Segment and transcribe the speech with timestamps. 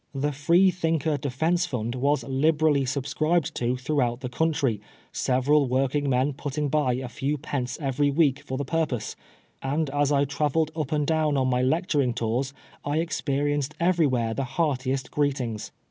[0.15, 4.81] The Freethiiiker Defence Fund was liberally subscribed to throughout the country,
[5.11, 9.15] several working men putting by a few pence every week for the purpose;
[9.61, 12.51] and as I travelled up and down on my lecturing tours
[12.83, 15.71] I experienced everywhere the heartiest greetings.